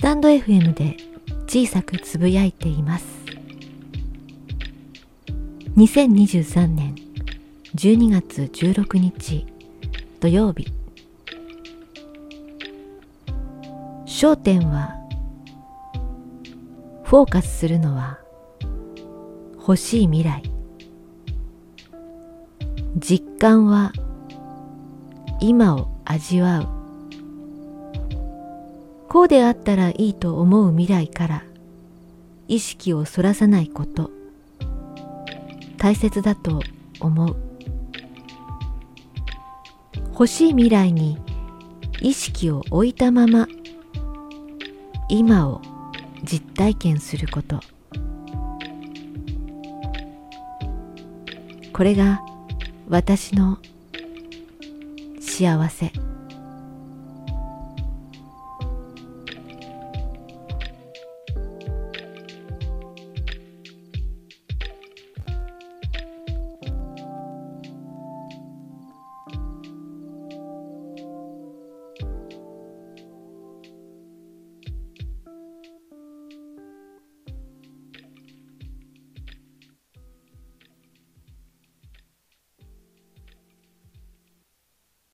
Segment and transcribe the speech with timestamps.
[0.00, 0.96] スタンド FM で
[1.46, 3.04] 小さくつぶやいています。
[5.76, 6.94] 2023年
[7.74, 9.44] 12月16日
[10.18, 10.72] 土曜日。
[14.06, 14.94] 焦点は
[17.04, 18.20] フォーカスするのは
[19.58, 20.42] 欲しい未来。
[22.96, 23.92] 実感は
[25.40, 26.79] 今を味わう。
[29.10, 31.42] こうであったらいいと思う未来から
[32.46, 34.12] 意識をそらさないこと
[35.78, 36.62] 大切だと
[37.00, 37.36] 思う。
[40.12, 41.18] 欲しい未来に
[42.00, 43.48] 意識を置いたまま
[45.08, 45.60] 今を
[46.22, 47.58] 実体験すること。
[51.72, 52.20] これが
[52.88, 53.58] 私の
[55.18, 55.90] 幸せ。